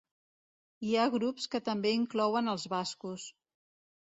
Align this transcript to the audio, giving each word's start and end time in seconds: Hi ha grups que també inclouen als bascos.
Hi 0.87 0.95
ha 1.01 1.11
grups 1.15 1.45
que 1.51 1.61
també 1.67 1.93
inclouen 1.99 2.53
als 2.55 2.67
bascos. 2.75 3.29